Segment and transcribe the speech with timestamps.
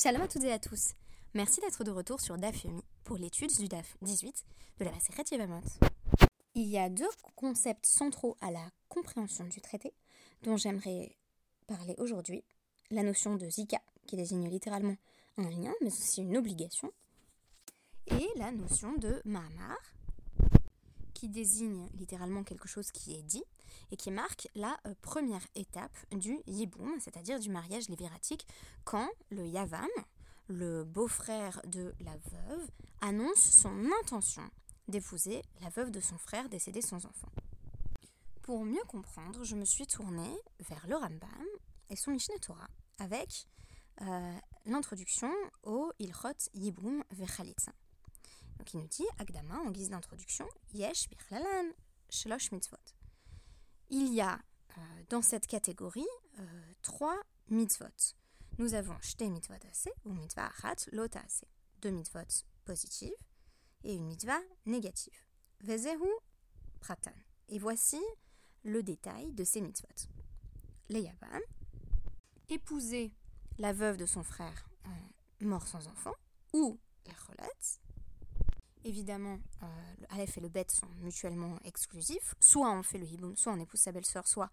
[0.00, 0.94] Shalom à toutes et à tous.
[1.34, 4.44] Merci d'être de retour sur DAF Yomi pour l'étude du DAF 18
[4.78, 5.64] de la Maseret Yevamot.
[6.54, 9.92] Il y a deux concepts centraux à la compréhension du traité
[10.44, 11.16] dont j'aimerais
[11.66, 12.44] parler aujourd'hui.
[12.92, 14.94] La notion de zika, qui désigne littéralement
[15.36, 16.92] un lien, mais aussi une obligation,
[18.06, 19.78] et la notion de mahamar,
[21.12, 23.42] qui désigne littéralement quelque chose qui est dit
[23.90, 28.46] et qui marque la euh, première étape du yiboum, c'est-à-dire du mariage léviratique,
[28.84, 29.88] quand le yavam,
[30.48, 32.68] le beau-frère de la veuve,
[33.00, 34.48] annonce son intention
[34.88, 37.28] d'épouser la veuve de son frère décédé sans enfant.
[38.42, 41.46] Pour mieux comprendre, je me suis tournée vers le Rambam
[41.90, 43.46] et son Mishneh Torah avec
[44.00, 45.30] euh, l'introduction
[45.64, 47.72] au Ilchot Yiboum Vechalitza.
[48.58, 51.72] Donc il nous dit, Agdama, en guise d'introduction, Yesh Birlalan
[52.10, 52.76] Shlosh Mitzvot.
[53.90, 54.34] Il y a
[54.76, 56.06] euh, dans cette catégorie
[56.38, 58.14] euh, trois mitzvot.
[58.58, 61.48] Nous avons Shte mitzvot assez ou mitzvah achat lota assez.
[61.80, 63.14] Deux mitzvot positives
[63.84, 65.18] et une mitzvah négative.
[65.60, 66.08] Vezehu
[66.80, 67.14] pratan.
[67.48, 68.00] Et voici
[68.64, 70.08] le détail de ces mitzvot.
[70.88, 71.10] Les
[72.48, 73.12] épouser
[73.58, 76.14] la veuve de son frère euh, mort sans enfant,
[76.52, 77.80] ou la cholatz,
[78.84, 79.66] évidemment, euh,
[80.00, 82.34] le Aleph et le Bet sont mutuellement exclusifs.
[82.40, 84.50] Soit on fait le hiboum, soit on épouse sa belle-sœur, soit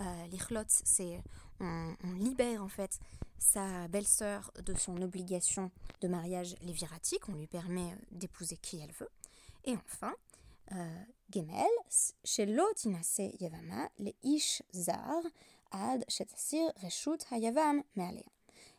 [0.00, 1.22] euh, l'ichlot, c'est
[1.60, 3.00] on, libère en fait
[3.38, 8.92] sa belle-sœur de son obligation de mariage léviratique, on lui permet euh, d'épouser qui elle
[8.92, 9.10] veut.
[9.64, 10.14] Et enfin,
[10.72, 11.66] euh, Gemel,
[12.24, 15.22] chez l'otinase yavama, les ish zar,
[15.72, 18.22] ad shetasir reshut hayavam me'alea.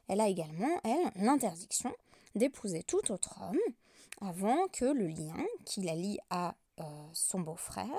[0.08, 1.94] Elle a également, elle, l'interdiction
[2.36, 3.60] d'épouser tout autre homme
[4.22, 7.90] avant que le lien qui la lie à euh, son beau-frère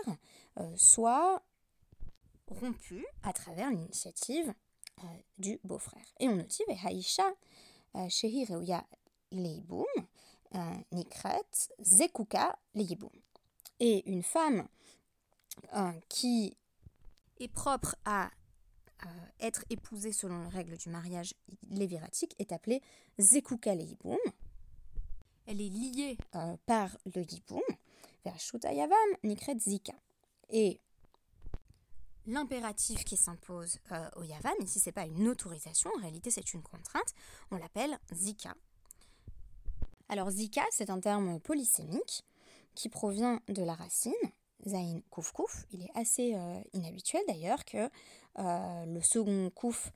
[0.58, 1.42] euh, soit
[2.46, 4.52] rompu à travers l'initiative
[5.02, 5.06] euh,
[5.38, 6.04] du beau-frère.
[6.18, 7.30] Et on note Haïcha
[9.32, 9.84] Leiboum
[10.92, 11.44] Nikret
[11.80, 13.10] Zekuka Leiboum.
[13.78, 14.66] Et une femme
[16.09, 16.56] qui
[17.38, 18.30] est propre à
[19.41, 21.34] être épousée selon les règles du mariage
[21.70, 22.82] léviratique est appelée
[23.19, 24.19] Zekuka Leiboum
[25.50, 27.61] elle est liée euh, par le Yiboum
[28.25, 28.37] vers
[28.72, 29.94] Yavam Nikret Zika.
[30.49, 30.81] Et
[32.27, 36.62] l'impératif qui s'impose euh, au Yavam, ici c'est pas une autorisation, en réalité c'est une
[36.62, 37.15] contrainte,
[37.50, 38.55] on l'appelle Zika.
[40.09, 42.25] Alors Zika, c'est un terme polysémique
[42.77, 44.12] qui provient de la racine
[44.66, 45.66] Zain Kouf Kouf.
[45.72, 47.89] Il est assez euh, inhabituel d'ailleurs que
[48.39, 49.93] le second Kouf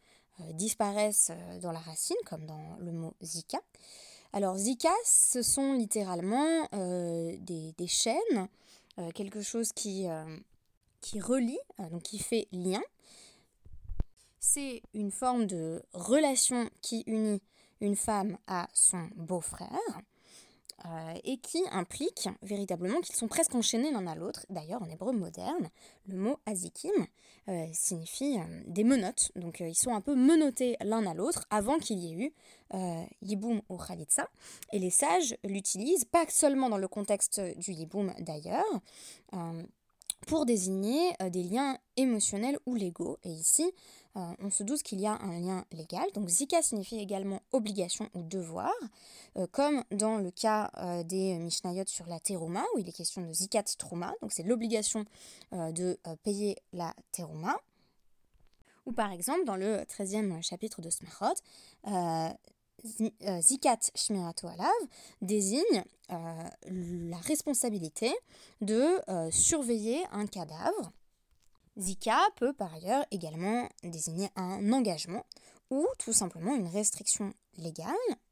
[0.50, 3.60] disparaisse dans la racine, comme dans le mot Zika.
[4.36, 8.48] Alors Zika, ce sont littéralement euh, des, chaînes,
[8.98, 10.24] euh, quelque chose qui, euh,
[11.00, 11.60] qui relie,
[11.92, 12.82] donc qui fait lien.
[14.40, 17.40] C'est une forme de relation qui unit
[17.80, 19.68] une femme à son beau-frère.
[20.86, 24.44] Euh, et qui implique véritablement qu'ils sont presque enchaînés l'un à l'autre.
[24.50, 25.70] D'ailleurs, en hébreu moderne,
[26.06, 26.92] le mot azikim
[27.48, 29.32] euh, signifie euh, des menottes.
[29.34, 32.32] Donc, ils sont un peu menottés l'un à l'autre avant qu'il y ait eu
[33.22, 34.28] yiboum ou khalitsa.
[34.72, 38.64] Et les sages l'utilisent pas seulement dans le contexte du yiboum d'ailleurs,
[40.26, 43.18] pour désigner des liens émotionnels ou légaux.
[43.24, 43.72] Et ici,
[44.16, 46.06] euh, on se doute qu'il y a un lien légal.
[46.14, 48.72] Donc zika signifie également obligation ou devoir,
[49.36, 53.22] euh, comme dans le cas euh, des Mishnayot sur la terouma, où il est question
[53.22, 55.04] de zikat trouma, donc c'est l'obligation
[55.52, 57.56] de payer la terouma.
[58.86, 61.34] Ou par exemple, dans le 13e chapitre de Smachot,
[63.40, 64.68] Zikat Shmirato Alav
[65.22, 68.12] désigne la responsabilité
[68.60, 69.00] de
[69.30, 70.92] surveiller un cadavre
[71.76, 75.24] Zika peut par ailleurs également désigner un engagement
[75.70, 77.88] ou tout simplement une restriction légale,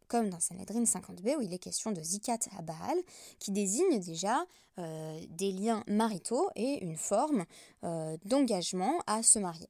[0.06, 2.98] comme dans Sanhedrin 50b où il est question de Zikat à Baal,
[3.38, 4.44] qui désigne déjà
[4.78, 7.44] euh, des liens maritaux et une forme
[7.84, 9.68] euh, d'engagement à se marier.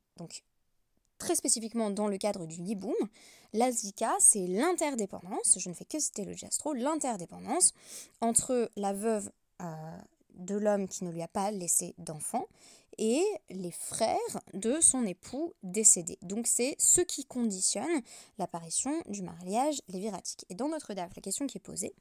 [1.23, 2.95] Très spécifiquement dans le cadre du Yiboum,
[3.53, 7.75] la Zika, c'est l'interdépendance, je ne fais que citer le gastro, l'interdépendance
[8.21, 9.31] entre la veuve
[9.61, 9.97] euh,
[10.35, 12.49] de l'homme qui ne lui a pas laissé d'enfant
[12.99, 16.19] et les frères de son époux décédé.
[16.23, 18.03] Donc c'est ce qui conditionne
[18.39, 20.45] l'apparition du mariage léviratique.
[20.51, 21.95] Et dans notre DAF, la question qui est posée,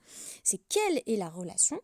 [0.43, 1.79] c'est quelle est la relation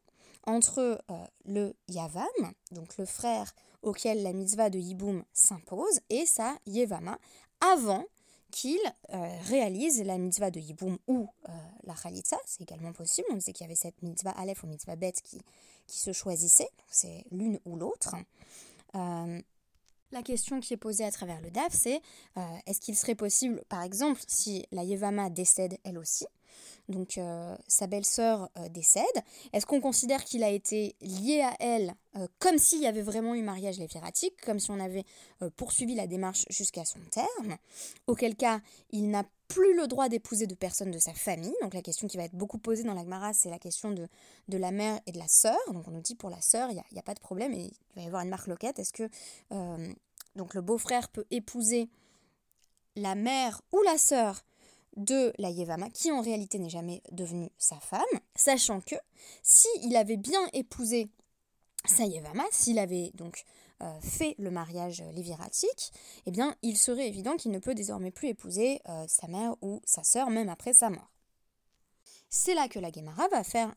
[0.48, 2.26] entre euh, le Yavam,
[2.72, 3.54] donc le frère
[3.88, 7.18] auquel la mitzvah de Yiboum s'impose, et sa Yevama,
[7.62, 8.06] avant
[8.52, 8.80] qu'il
[9.14, 11.52] euh, réalise la mitzvah de Yiboum ou euh,
[11.84, 13.28] la Khalitsa, c'est également possible.
[13.32, 15.42] On disait qu'il y avait cette mitzvah Aleph ou mitzvah Bet qui,
[15.86, 18.16] qui se choisissait, c'est l'une ou l'autre.
[18.96, 19.42] Euh,
[20.12, 22.02] La question qui est posée à travers le DAF, c'est
[22.66, 26.26] est-ce qu'il serait possible, par exemple, si la Yevama décède elle aussi,
[26.90, 29.04] donc euh, sa belle-sœur euh, décède,
[29.54, 31.94] est-ce qu'on considère qu'il a été lié à elle
[32.40, 35.04] comme s'il y avait vraiment eu mariage léviratique, comme si on avait
[35.56, 37.58] poursuivi la démarche jusqu'à son terme,
[38.08, 38.60] auquel cas
[38.90, 41.54] il n'a plus le droit d'épouser de personnes de sa famille.
[41.62, 44.08] Donc la question qui va être beaucoup posée dans la Gemara, c'est la question de,
[44.48, 45.60] la mère et de la sœur.
[45.72, 47.96] Donc on nous dit pour la sœur, il n'y a, pas de problème, et il
[47.96, 48.80] va y avoir une marque loquette.
[48.80, 49.08] Est-ce que
[49.52, 51.88] le beau-frère peut épouser
[52.96, 54.44] la mère ou la sœur
[54.98, 58.02] de la Yevama, qui en réalité n'est jamais devenue sa femme,
[58.36, 58.96] sachant que
[59.44, 61.10] s'il avait bien épousé
[61.86, 63.46] sa Yevama, s'il avait donc
[63.82, 65.94] euh, fait le mariage léviratique,
[66.26, 69.82] eh bien il serait évident qu'il ne peut désormais plus épouser euh, sa mère ou
[69.86, 71.12] sa sœur, même après sa mort.
[72.30, 73.74] C'est là que la Gemara va faire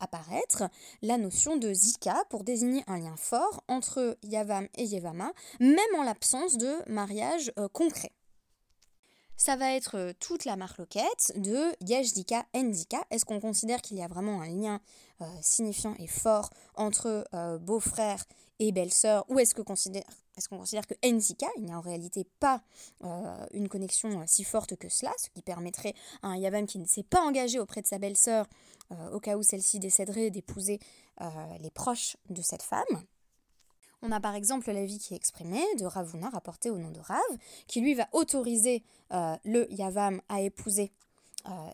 [0.00, 0.64] apparaître
[1.02, 6.02] la notion de zika pour désigner un lien fort entre Yavam et Yevama, même en
[6.02, 8.10] l'absence de mariage euh, concret.
[9.38, 13.02] Ça va être euh, toute la marloquette de Yashdika Endika.
[13.10, 14.80] Est-ce qu'on considère qu'il y a vraiment un lien
[15.22, 17.24] euh, signifiant et fort entre
[17.60, 18.24] beau-frère
[18.58, 19.24] et belle-sœur?
[19.30, 20.04] Ou est-ce qu'on considère,
[20.86, 22.62] que Enzika, il n'y a en réalité pas
[23.52, 27.02] une connexion si forte que cela, ce qui permettrait à un Yavam qui ne s'est
[27.02, 28.46] pas engagé auprès de sa belle-sœur
[28.92, 30.80] euh, au cas où celle-ci décéderait, d'épouser
[31.20, 31.28] euh,
[31.60, 32.84] les proches de cette femme?
[34.02, 37.18] On a par exemple l'avis qui est exprimé de Ravuna, rapporté au nom de Rav,
[37.66, 40.92] qui lui va autoriser euh, le Yavam à épouser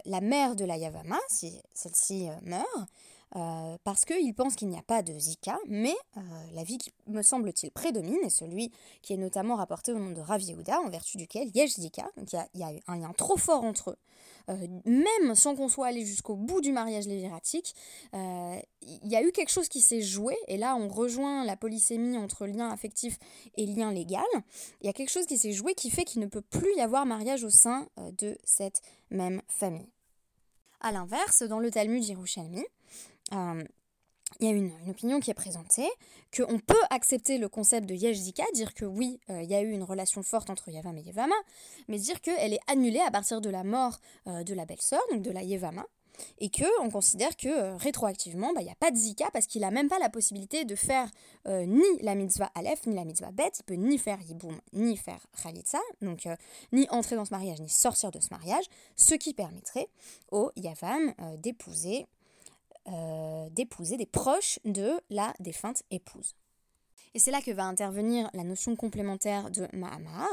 [0.05, 2.89] la mère de la Yavama, si celle-ci meurt,
[3.37, 6.21] euh, parce qu'il pense qu'il n'y a pas de Zika, mais euh,
[6.53, 8.71] la vie qui, me semble-t-il, prédomine est celui
[9.03, 12.33] qui est notamment rapporté au nom de Rav Yehuda, en vertu duquel Yesh Zika, donc
[12.33, 13.97] il y, a un lien trop fort entre eux,
[14.51, 17.75] euh, même sans qu'on soit allé jusqu'au bout du mariage léviratique,
[18.13, 22.17] il y a eu quelque chose qui s'est joué, et là on rejoint la polysémie
[22.19, 23.19] entre lien affectif
[23.57, 24.23] et lien légal,
[24.81, 26.81] il y a quelque chose qui s'est joué qui fait qu'il ne peut plus y
[26.81, 28.81] avoir mariage au sein de cette
[29.11, 29.91] même famille.
[30.85, 32.65] A l'inverse, dans le Talmud Yerushalmi, euh,
[34.41, 35.89] il y a une, opinion qui est présentée,
[36.37, 39.71] qu'on peut accepter le concept de Yeshzika, dire que oui, euh, il y a eu
[39.71, 41.35] une relation forte entre Yavam et Yevama,
[41.89, 45.23] mais dire qu'elle est annulée à partir de la mort euh, de la belle-sœur, donc
[45.23, 45.87] de la Yevama,
[46.39, 49.73] et qu'on considère que rétroactivement, bah, il n'y a pas de Zika parce qu'il n'a
[49.73, 51.11] même pas la possibilité de faire
[51.47, 55.27] ni la mitzvah Aleph, ni la mitzvah Bet, il peut ni faire Yiboum, ni faire
[55.43, 56.29] Khalitsa, donc
[56.71, 59.89] ni entrer dans ce mariage, ni sortir de ce mariage, ce qui permettrait
[60.31, 62.07] au Yavam d'épouser
[62.87, 66.35] euh, d'épouser des proches de la défunte épouse.
[67.15, 70.29] Et c'est là que va intervenir la notion complémentaire de Mahamar,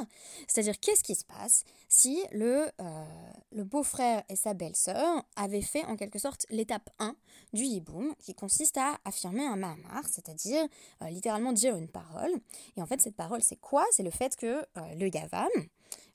[0.48, 3.06] c'est-à-dire qu'est-ce qui se passe si le, euh,
[3.51, 7.15] le beau-frère et sa belle-sœur avaient fait en quelque sorte l'étape 1
[7.53, 10.68] du Yiboum, qui consiste à affirmer un Mahamar, c'est-à-dire
[11.04, 12.31] euh, littéralement dire une parole.
[12.75, 13.86] Et en fait, cette parole, c'est quoi?
[13.92, 14.65] C'est le fait que
[14.97, 15.50] le Yavam,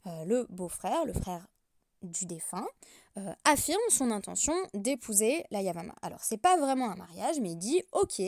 [0.04, 1.46] le beau-frère, le frère
[2.10, 2.66] du défunt,
[3.18, 5.94] euh, affirme son intention d'épouser la Yavama.
[6.02, 8.20] Alors, c'est pas vraiment un mariage, mais il dit Ok,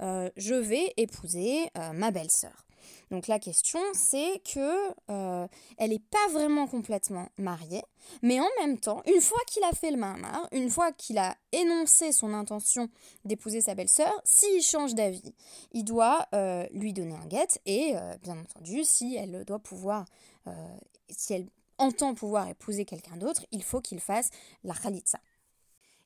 [0.00, 2.66] euh, je vais épouser euh, ma belle-sœur.
[3.10, 4.92] Donc la question, c'est que
[5.78, 7.82] elle n'est pas vraiment complètement mariée,
[8.22, 11.36] mais en même temps, une fois qu'il a fait le mahamar, une fois qu'il a
[11.52, 12.88] énoncé son intention
[13.24, 15.34] d'épouser sa belle-sœur, s'il change d'avis,
[15.72, 16.28] il doit
[16.72, 20.06] lui donner un guet et, bien entendu, si elle doit pouvoir,
[21.10, 21.48] si elle
[21.80, 24.30] entend pouvoir épouser quelqu'un d'autre, il faut qu'il fasse
[24.62, 25.18] la khalitsa.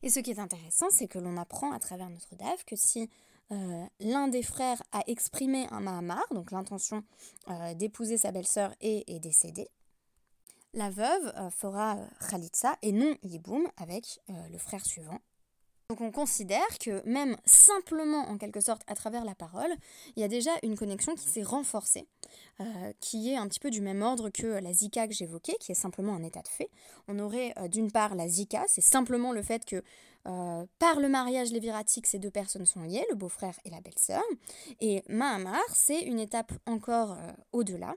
[0.02, 3.10] Et ce qui est intéressant, c'est que l'on apprend à travers notre DAF que si
[3.52, 7.04] euh, l'un des frères a exprimé un mahamar, donc l'intention
[7.48, 9.68] euh, d'épouser sa belle-sœur et est décédé,
[10.72, 11.98] la veuve euh, fera
[12.30, 15.20] khalitsa et non yiboum avec le frère suivant.
[15.90, 19.70] Donc on considère que même simplement en quelque sorte à travers la parole,
[20.16, 22.06] il y a déjà une connexion qui s'est renforcée,
[22.60, 22.64] euh,
[23.00, 25.74] qui est un petit peu du même ordre que la zika que j'évoquais, qui est
[25.74, 26.70] simplement un état de fait.
[27.06, 29.82] On aurait euh, d'une part la zika, c'est simplement le fait que
[30.26, 34.22] euh, par le mariage léviratique, ces deux personnes sont liées, le beau-frère et la belle-sœur.
[34.80, 37.94] Et Mahamar, c'est une étape encore euh, au-delà,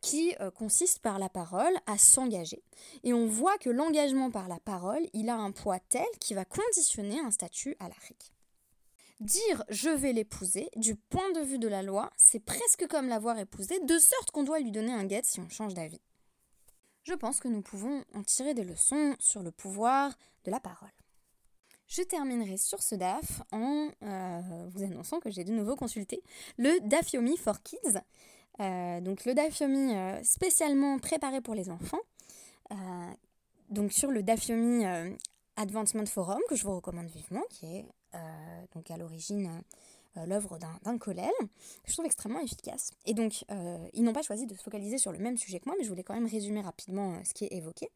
[0.00, 2.62] qui euh, consiste par la parole à s'engager.
[3.02, 6.44] Et on voit que l'engagement par la parole, il a un poids tel qui va
[6.44, 8.32] conditionner un statut à l'Afrique.
[9.20, 13.38] Dire je vais l'épouser, du point de vue de la loi, c'est presque comme l'avoir
[13.38, 16.00] épousée, de sorte qu'on doit lui donner un guet si on change d'avis.
[17.04, 20.88] Je pense que nous pouvons en tirer des leçons sur le pouvoir de la parole.
[21.90, 24.40] Je terminerai sur ce DAF en euh,
[24.72, 26.22] vous annonçant que j'ai de nouveau consulté
[26.56, 27.98] le Dafyomi for Kids.
[28.60, 31.98] Euh, donc le Dafyomi euh, spécialement préparé pour les enfants.
[33.70, 34.84] donc sur le Dafyomi
[35.56, 37.86] Advancement Forum que je vous recommande vivement, qui est
[38.72, 39.50] donc à l'origine
[40.26, 41.30] l'œuvre d'un collège,
[41.86, 42.92] je trouve extrêmement efficace.
[43.04, 43.44] Et donc,
[43.94, 45.88] ils n'ont pas choisi de se focaliser sur le même sujet que moi, mais je
[45.88, 47.88] voulais quand même résumer rapidement ce qui est évoqué.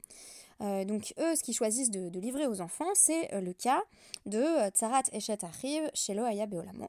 [0.61, 3.83] Donc, eux, ce qu'ils choisissent de, livrer aux enfants, c'est le cas
[4.27, 6.89] de Tsarat Eshet Achiv Shelo Aya Beolamo.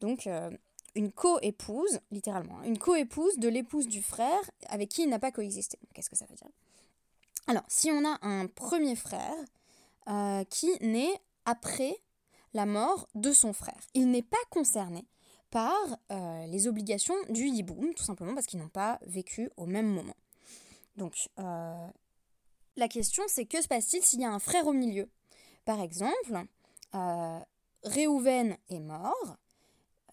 [0.00, 0.28] Donc,
[0.94, 5.32] une co-épouse, littéralement, hein, une co-épouse de l'épouse du frère avec qui il n'a pas
[5.32, 5.78] coexisté.
[5.92, 6.48] Qu'est-ce que ça veut dire?
[7.46, 9.34] Alors, si on a un premier frère
[10.08, 11.96] euh, qui naît après
[12.54, 15.04] la mort de son frère, il n'est pas concerné
[15.50, 15.74] par
[16.10, 20.16] euh, les obligations du yiboum, tout simplement parce qu'ils n'ont pas vécu au même moment.
[20.96, 21.88] Donc, euh,
[22.76, 25.08] la question, c'est que se passe-t-il s'il y a un frère au milieu?
[25.64, 26.44] Par exemple,
[27.82, 29.36] Réhouven est mort,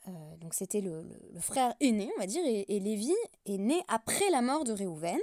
[0.07, 1.05] euh, donc c'était le,
[1.39, 3.13] frère aîné, on va dire, et, Lévi
[3.45, 5.19] est né après la mort de Réhouven,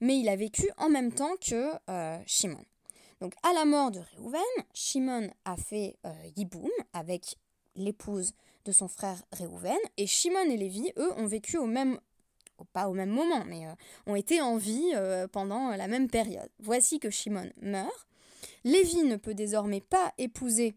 [0.00, 2.64] mais il a vécu en même temps que euh, Shimon.
[3.20, 4.40] Donc à la mort de Réhouven,
[4.72, 7.36] Shimon a fait euh, Yiboum avec
[7.76, 8.32] l'épouse
[8.64, 12.00] de son frère Réhouven, et Shimon et Lévi, eux, ont vécu au même
[12.72, 13.64] pas au même moment, mais
[14.06, 14.92] ont été en vie
[15.32, 16.48] pendant la même période.
[16.58, 18.06] Voici que Shimon meurt.
[18.64, 20.76] Lévi ne peut désormais pas épouser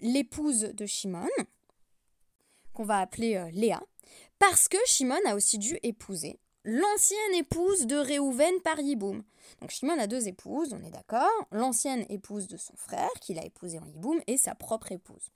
[0.00, 1.28] l'épouse de Shimon,
[2.72, 3.82] qu'on va appeler euh, Léa,
[4.38, 9.22] parce que Shimon a aussi dû épouser l'ancienne épouse de Réhouven par Yiboum.
[9.60, 13.44] Donc Shimon a deux épouses, on est d'accord, l'ancienne épouse de son frère, qu'il a
[13.44, 15.30] épousée en Yiboum, et sa propre épouse.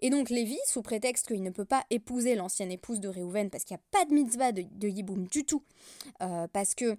[0.00, 3.64] Et donc Lévi, sous prétexte qu'il ne peut pas épouser l'ancienne épouse de Réhouven parce
[3.64, 5.62] qu'il n'y a pas de mitzvah de, de Yiboum du tout,
[6.22, 6.96] euh, parce que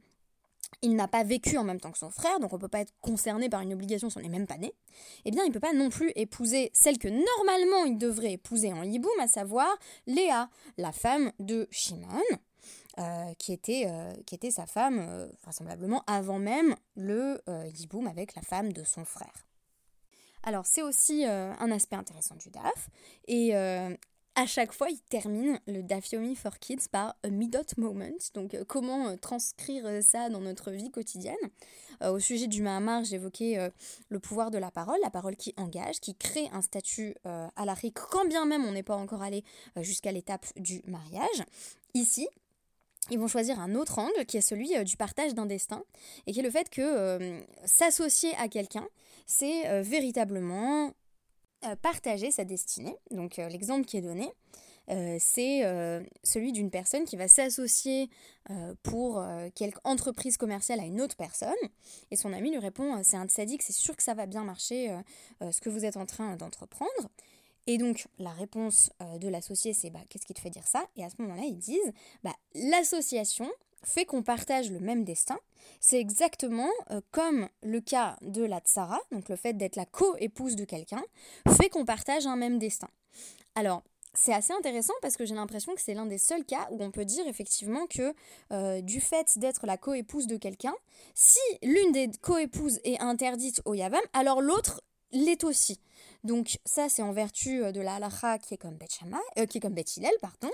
[0.84, 2.82] il n'a pas vécu en même temps que son frère, donc on ne peut pas
[2.82, 4.72] être concerné par une obligation si on n'est même pas né,
[5.26, 8.72] eh bien il ne peut pas non plus épouser celle que normalement il devrait épouser
[8.72, 9.70] en Yiboum, à savoir
[10.06, 12.22] Léa, la femme de Shimon,
[13.00, 17.42] euh, qui, était, euh, qui était sa femme, vraisemblablement avant même le
[17.74, 19.49] Yiboum avec la femme de son frère.
[20.44, 22.90] Alors c'est aussi un aspect intéressant du DAF,
[23.28, 23.54] et
[24.40, 28.06] à chaque fois, il termine le Dafyomi for Kids par a midot moment.
[28.34, 31.36] Donc, euh, comment euh, transcrire euh, ça dans notre vie quotidienne
[32.02, 33.70] Au sujet du Mahamar, j'évoquais
[34.08, 37.76] le pouvoir de la parole, la parole qui engage, qui crée un statut à la
[37.94, 39.44] quand bien même on n'est pas encore allé
[39.82, 41.44] jusqu'à l'étape du mariage.
[41.94, 42.30] Ici,
[43.12, 45.84] ils vont choisir un autre angle qui est celui du partage d'un destin
[46.28, 48.88] et qui est le fait que s'associer à quelqu'un,
[49.26, 50.94] c'est véritablement
[51.66, 52.96] euh, partager sa destinée.
[53.12, 54.32] Donc euh, l'exemple qui est donné,
[54.92, 55.62] euh, c'est
[56.24, 58.10] celui d'une personne qui va s'associer
[58.82, 59.24] pour
[59.56, 61.54] quelque entreprise commerciale à une autre personne.
[62.12, 64.98] Et son ami lui répond, c'est un sadique, c'est sûr que ça va bien marcher
[65.42, 67.10] ce que vous êtes en train d'entreprendre.
[67.68, 70.86] Et donc la réponse de l'associé, c'est bah, qu'est-ce qui te fait dire ça?
[70.96, 73.50] Et à ce moment-là, ils disent, bah, l'association
[73.84, 75.38] fait qu'on partage le même destin.
[75.80, 80.56] C'est exactement euh, comme le cas de la tsara, donc le fait d'être la co-épouse
[80.56, 81.04] de quelqu'un,
[81.50, 82.90] fait qu'on partage un même destin.
[83.56, 86.84] Alors, c'est assez intéressant parce que j'ai l'impression que c'est l'un des seuls cas où
[86.84, 88.14] on peut dire effectivement que
[88.52, 90.74] euh, du fait d'être la co-épouse de quelqu'un,
[91.14, 95.80] si l'une des co-épouses est interdite au Yavam, alors l'autre l'est aussi.
[96.24, 99.60] Donc ça c'est en vertu euh, de la halakha qui est comme Bet, qui est
[99.60, 99.76] comme
[100.22, 100.52] pardon.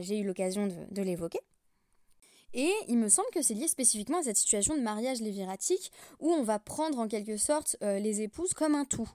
[0.00, 1.40] j'ai eu l'occasion de l'évoquer.
[2.54, 6.30] Et il me semble que c'est lié spécifiquement à cette situation de mariage léviratique où
[6.30, 9.10] on va prendre en quelque sorte euh, les épouses comme un tout.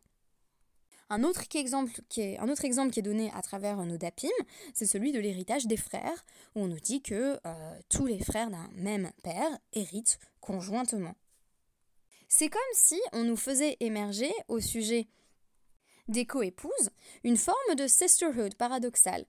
[1.09, 4.27] Un autre, exemple qui est, un autre exemple qui est donné à travers nos dapim,
[4.75, 8.51] c'est celui de l'héritage des frères, où on nous dit que euh, tous les frères
[8.51, 11.15] d'un même père héritent conjointement.
[12.27, 15.07] C'est comme si on nous faisait émerger au sujet
[16.09, 16.89] des co-épouses
[17.23, 19.25] une forme de sisterhood paradoxale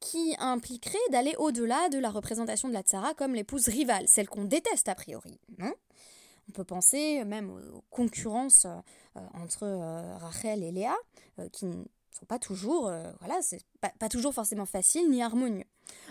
[0.00, 4.44] qui impliquerait d'aller au-delà de la représentation de la tsara comme l'épouse rivale, celle qu'on
[4.44, 5.38] déteste a priori,
[6.48, 8.66] on peut penser même aux concurrences
[9.16, 10.96] euh, entre euh, Rachel et Léa,
[11.38, 11.66] euh, qui
[12.18, 15.64] sont pas toujours, voilà, c'est pas, toujours forcément facile ni harmonieux.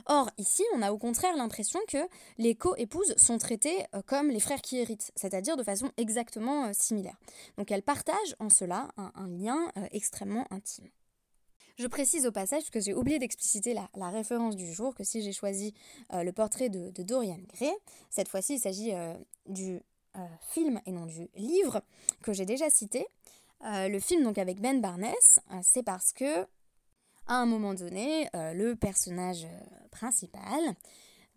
[0.06, 1.98] Or, ici, on a au contraire l'impression que
[2.38, 7.18] les co-épouses sont traitées comme les frères qui héritent, c'est-à-dire de façon exactement similaire.
[7.58, 10.90] Donc elles partagent en cela un lien extrêmement intime.
[11.82, 15.34] Je précise au passage, que j'ai oublié d'expliciter la, référence du jour, que si j'ai
[15.34, 15.74] choisi
[16.14, 17.72] euh, le portrait de, Dorian Gray,
[18.12, 19.16] cette fois-ci il s'agit euh,
[19.48, 19.82] du
[20.16, 21.82] euh, film et non du livre
[22.22, 23.08] que j'ai déjà cité.
[23.64, 25.14] Le film donc avec Ben Barnes,
[25.62, 26.42] c'est parce que
[27.28, 29.48] à un moment donné, le personnage
[29.92, 30.76] principal,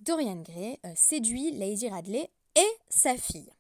[0.00, 3.50] Dorian Gray, séduit Lady Radley et sa fille.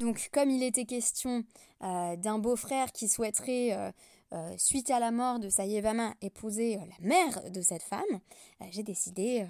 [0.00, 1.44] Donc comme il était question
[1.80, 3.92] d'un beau-frère qui souhaiterait
[4.32, 8.20] euh, suite à la mort de Sayevama, épouser euh, la mère de cette femme,
[8.62, 9.44] euh, j'ai décidé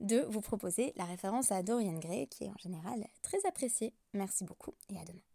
[0.00, 3.92] de vous proposer la référence à Dorian Gray, qui est en général très appréciée.
[4.14, 5.33] Merci beaucoup et à demain.